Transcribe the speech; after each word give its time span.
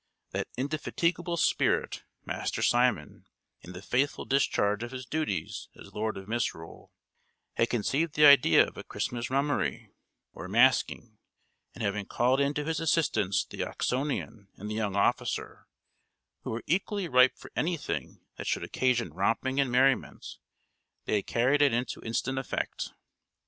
That 0.31 0.47
indefatigable 0.57 1.37
spirit, 1.37 2.05
Master 2.25 2.63
Simon, 2.63 3.27
in 3.61 3.73
the 3.73 3.83
faithful 3.83 4.25
discharge 4.25 4.81
of 4.81 4.89
his 4.89 5.05
duties 5.05 5.69
as 5.75 5.93
lord 5.93 6.17
of 6.17 6.27
misrule, 6.27 6.91
had 7.53 7.69
conceived 7.69 8.15
the 8.15 8.25
idea 8.25 8.65
of 8.67 8.77
a 8.77 8.83
Christmas 8.83 9.29
mummery, 9.29 9.91
or 10.33 10.47
masquing; 10.47 11.19
and 11.75 11.83
having 11.83 12.07
called 12.07 12.39
in 12.39 12.55
to 12.55 12.65
his 12.65 12.79
assistance 12.79 13.45
the 13.45 13.63
Oxonian 13.63 14.47
and 14.55 14.71
the 14.71 14.75
young 14.75 14.95
officer, 14.95 15.67
who 16.39 16.49
were 16.49 16.63
equally 16.65 17.07
ripe 17.07 17.37
for 17.37 17.51
anything 17.55 18.21
that 18.37 18.47
should 18.47 18.63
occasion 18.63 19.13
romping 19.13 19.59
and 19.59 19.71
merriment, 19.71 20.39
they 21.05 21.17
had 21.17 21.27
carried 21.27 21.61
it 21.61 21.73
into 21.73 22.01
instant 22.01 22.39
effect. 22.39 22.89